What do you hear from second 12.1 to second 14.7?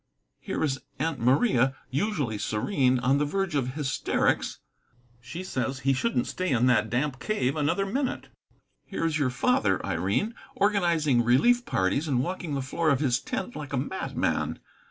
walking the floor of his tent like a madman.